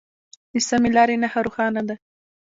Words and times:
د 0.51 0.53
سمې 0.67 0.89
لارې 0.97 1.15
نښه 1.21 1.39
روښانه 1.45 1.81
ده. 1.89 1.95